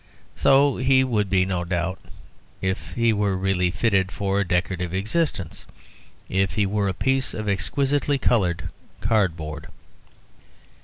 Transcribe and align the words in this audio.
So 0.35 0.77
he 0.77 1.03
would 1.03 1.29
be, 1.29 1.45
no 1.45 1.63
doubt, 1.63 1.99
if 2.59 2.93
he 2.93 3.13
were 3.13 3.37
really 3.37 3.69
fitted 3.69 4.11
for 4.11 4.39
a 4.39 4.43
decorative 4.47 4.95
existence; 4.95 5.67
if 6.27 6.53
he 6.55 6.65
were 6.65 6.87
a 6.87 6.93
piece 6.95 7.35
of 7.35 7.47
exquisitely 7.47 8.17
coloured 8.17 8.69
card 8.99 9.37
board. 9.37 9.67